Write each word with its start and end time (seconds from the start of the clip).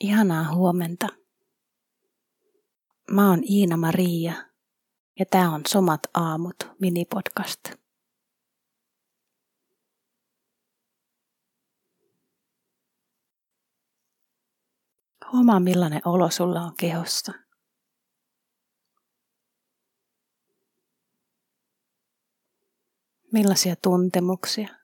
Ihanaa 0.00 0.54
huomenta. 0.54 1.08
Mä 3.10 3.30
oon 3.30 3.40
Iina 3.50 3.76
Maria 3.76 4.32
ja 5.18 5.26
tää 5.30 5.50
on 5.50 5.62
Somat 5.68 6.00
aamut 6.14 6.56
minipodcast. 6.80 7.60
Huomaa 15.32 15.60
millainen 15.60 16.02
olo 16.04 16.30
sulla 16.30 16.62
on 16.62 16.76
kehossa. 16.76 17.32
Millaisia 23.32 23.76
tuntemuksia? 23.76 24.79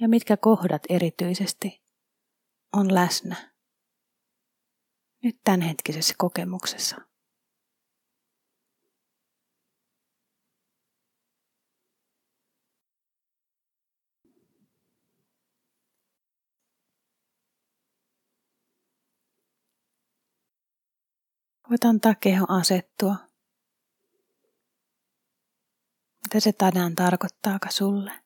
Ja 0.00 0.08
mitkä 0.08 0.36
kohdat 0.36 0.82
erityisesti 0.88 1.82
on 2.72 2.94
läsnä 2.94 3.54
nyt 5.22 5.40
tämänhetkisessä 5.44 6.14
kokemuksessa. 6.18 6.96
Voit 21.70 21.84
antaa 21.84 22.14
keho 22.14 22.46
asettua. 22.48 23.16
Mitä 26.24 26.40
se 26.40 26.52
tänään 26.52 26.94
tarkoittaaka 26.94 27.70
sulle? 27.70 28.23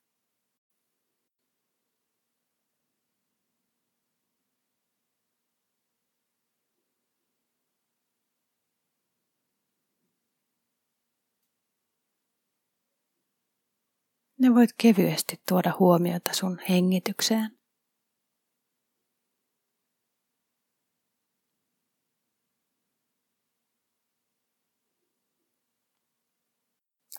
Ne 14.38 14.54
voit 14.54 14.70
kevyesti 14.82 15.40
tuoda 15.48 15.74
huomiota 15.78 16.34
sun 16.34 16.58
hengitykseen. 16.68 17.58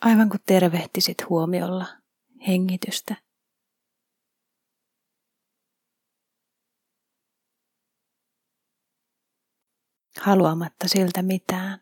Aivan 0.01 0.29
kuin 0.29 0.41
tervehtisit 0.45 1.29
huomiolla 1.29 1.85
hengitystä. 2.47 3.15
Haluamatta 10.21 10.87
siltä 10.87 11.21
mitään. 11.21 11.79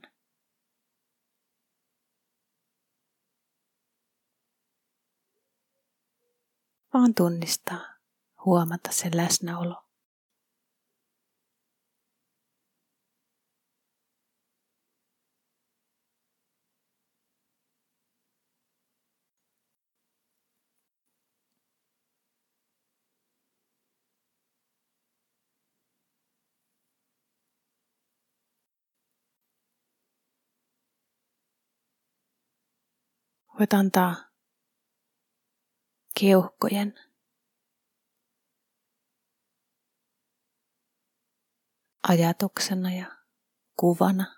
Vaan 6.98 7.14
tunnistaa, 7.14 7.80
huomata 8.45 8.92
sen 8.92 9.17
läsnäolo. 9.17 9.84
Voit 33.59 33.74
antaa 33.74 34.27
keuhkojen. 36.19 36.94
Ajatuksena 42.07 42.94
ja 42.94 43.17
kuvana, 43.79 44.35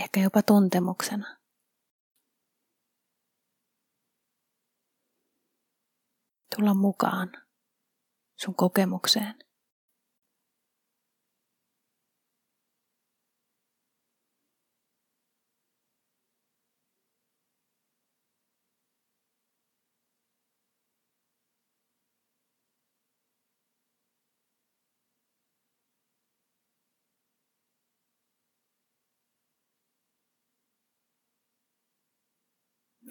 ehkä 0.00 0.20
jopa 0.20 0.42
tuntemuksena. 0.42 1.38
Tulla 6.56 6.74
mukaan 6.74 7.32
sun 8.36 8.54
kokemukseen. 8.54 9.51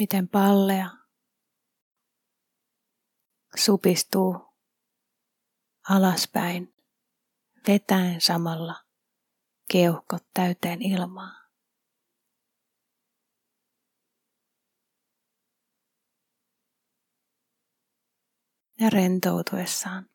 Miten 0.01 0.27
pallea 0.27 0.89
supistuu 3.55 4.55
alaspäin, 5.89 6.75
vetäen 7.67 8.21
samalla 8.21 8.75
keuhkot 9.71 10.23
täyteen 10.33 10.81
ilmaa. 10.81 11.41
Ja 18.79 18.89
rentoutuessaan 18.89 20.09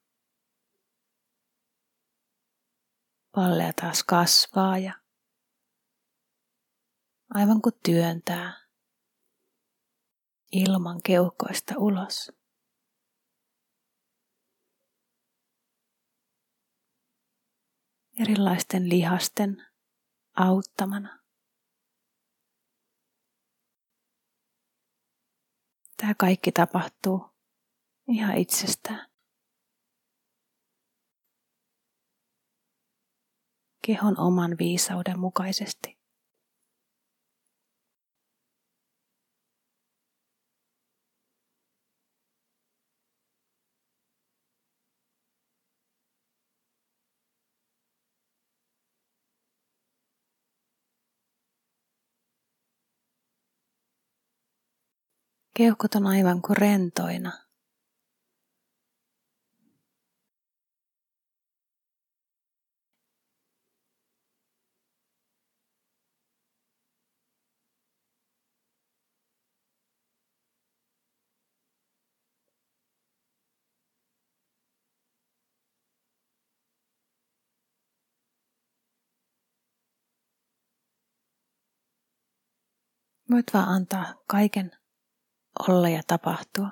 pallea 3.35 3.73
taas 3.73 4.05
kasvaa 4.05 4.79
ja 4.79 4.95
aivan 7.35 7.63
kuin 7.63 7.75
työntää 7.85 8.66
ilman 10.57 11.01
keuhkoista 11.05 11.75
ulos. 11.77 12.33
Erilaisten 18.21 18.89
lihasten 18.89 19.67
auttamana. 20.37 21.23
Tämä 25.97 26.15
kaikki 26.15 26.53
tapahtuu 26.53 27.31
ihan 28.09 28.37
itsestään. 28.37 29.11
Kehon 33.87 34.21
oman 34.21 34.59
viisauden 34.59 35.19
mukaisesti. 35.19 35.96
Keuhkot 55.57 55.95
on 55.95 56.07
aivan 56.07 56.43
kuin 56.43 56.57
rentoina. 56.57 57.33
Voit 83.31 83.47
vaan 83.55 83.69
antaa 83.69 84.15
kaiken 84.27 84.71
olla 85.69 85.89
ja 85.89 86.03
tapahtua. 86.07 86.71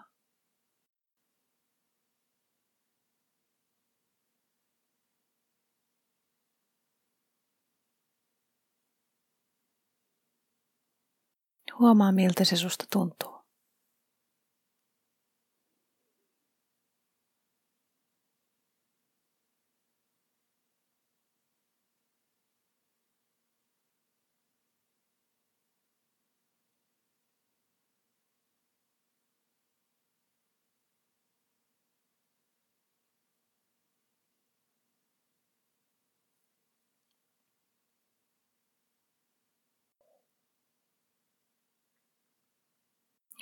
Huomaa, 11.78 12.12
miltä 12.12 12.44
se 12.44 12.56
susta 12.56 12.84
tuntuu. 12.92 13.33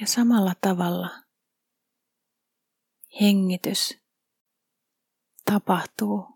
Ja 0.02 0.08
samalla 0.08 0.52
tavalla 0.60 1.10
hengitys 3.20 3.98
tapahtuu 5.44 6.28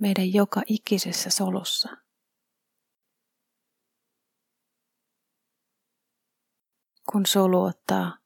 meidän 0.00 0.32
joka 0.32 0.62
ikisessä 0.66 1.30
solussa. 1.30 1.88
Kun 7.12 7.26
solu 7.26 7.62
ottaa 7.64 8.18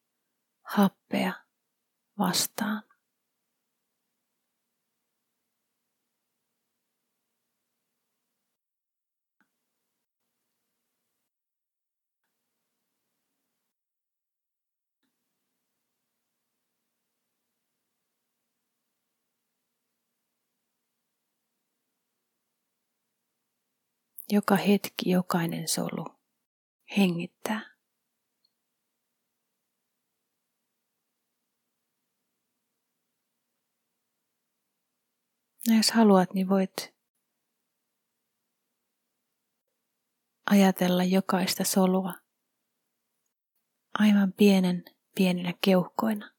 happea 0.63 1.33
vastaan. 2.19 2.83
Joka 24.33 24.57
hetki, 24.57 25.11
jokainen 25.11 25.69
solu 25.69 26.07
hengittää. 26.97 27.77
No 35.69 35.77
jos 35.77 35.91
haluat, 35.91 36.35
niin 36.35 36.49
voit 36.49 36.95
ajatella 40.51 41.05
jokaista 41.05 41.65
solua 41.65 42.15
aivan 43.99 44.33
pienen 44.33 44.85
pieninä 45.15 45.55
keuhkoina. 45.61 46.36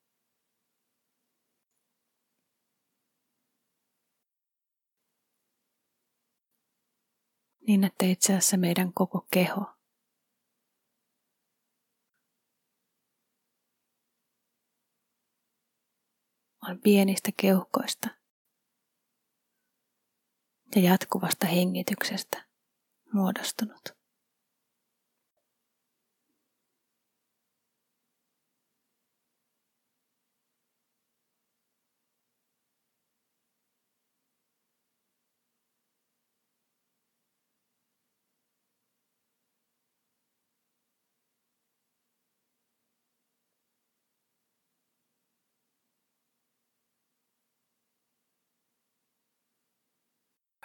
Niin, 7.67 7.83
että 7.83 8.05
itse 8.05 8.33
asiassa 8.33 8.57
meidän 8.57 8.93
koko 8.93 9.27
keho 9.31 9.65
on 16.69 16.81
pienistä 16.83 17.31
keuhkoista 17.37 18.07
ja 20.75 20.81
jatkuvasta 20.81 21.47
hengityksestä 21.47 22.45
muodostunut. 23.13 23.96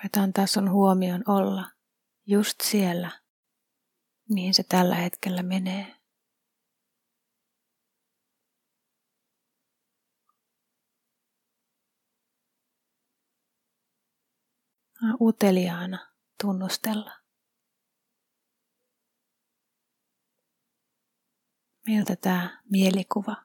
Voit 0.03 0.17
antaa 0.17 0.47
sun 0.47 0.71
huomion 0.71 1.25
olla 1.29 1.71
just 2.27 2.61
siellä, 2.63 3.21
mihin 4.29 4.55
se 4.55 4.63
tällä 4.63 4.95
hetkellä 4.95 5.43
menee. 5.43 5.97
Uteliaana 15.21 16.13
tunnustella. 16.43 17.13
Miltä 21.87 22.17
tämä 22.17 22.63
mielikuva 22.71 23.37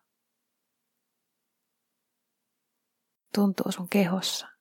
tuntuu 3.36 3.72
sun 3.72 3.90
kehossa? 3.90 4.57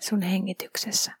Sun 0.00 0.22
hengityksessä. 0.22 1.20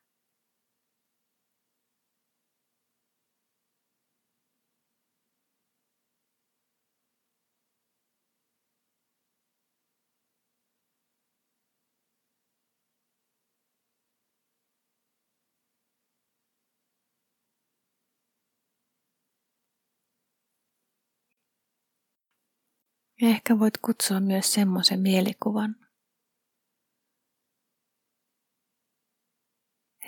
Ja 23.22 23.28
ehkä 23.28 23.58
voit 23.58 23.78
kutsua 23.78 24.20
myös 24.20 24.52
semmoisen 24.52 25.00
mielikuvan, 25.00 25.89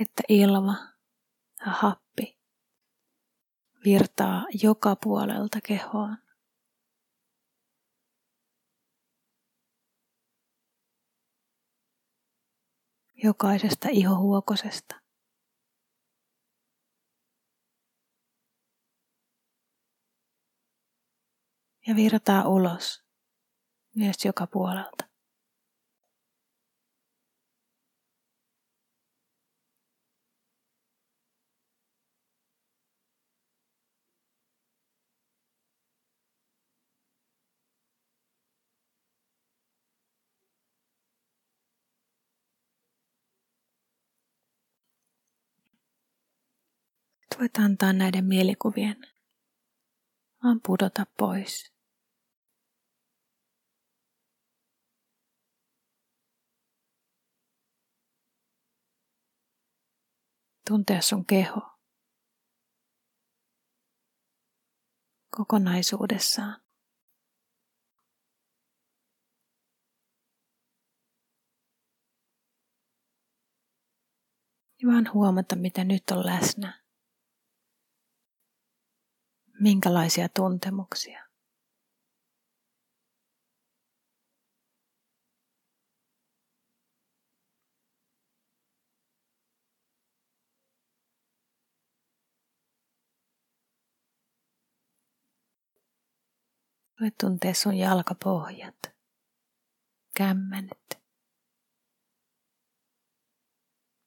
että 0.00 0.22
ilma 0.28 0.76
ja 1.66 1.72
happi 1.72 2.38
virtaa 3.84 4.46
joka 4.62 4.96
puolelta 4.96 5.58
kehoon. 5.60 6.16
Jokaisesta 13.24 13.88
ihohuokosesta. 13.90 15.02
Ja 21.86 21.96
virtaa 21.96 22.48
ulos 22.48 23.04
myös 23.94 24.24
joka 24.24 24.46
puolelta. 24.46 25.11
Voit 47.38 47.58
antaa 47.58 47.92
näiden 47.92 48.24
mielikuvien 48.24 48.96
vaan 50.44 50.60
pudota 50.66 51.06
pois. 51.18 51.72
Tuntea 60.68 61.00
sun 61.00 61.26
keho 61.26 61.60
kokonaisuudessaan. 65.36 66.62
Ja 74.82 74.88
vaan 74.88 75.12
huomata, 75.12 75.56
mitä 75.56 75.84
nyt 75.84 76.02
on 76.10 76.26
läsnä 76.26 76.81
minkälaisia 79.62 80.28
tuntemuksia. 80.28 81.26
Voit 97.00 97.18
tuntea 97.20 97.54
sun 97.54 97.74
jalkapohjat, 97.74 98.78
kämmenet, 100.16 101.02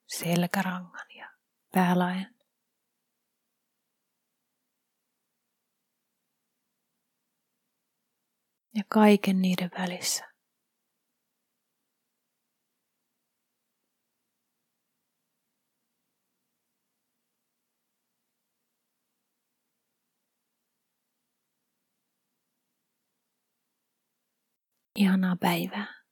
selkärangan 0.06 1.06
ja 1.16 1.30
päälaen. 1.72 2.35
ja 8.76 8.82
kaiken 8.88 9.42
niiden 9.42 9.70
välissä. 9.78 10.24
Ihanaa 24.96 25.36
päivää. 25.40 26.05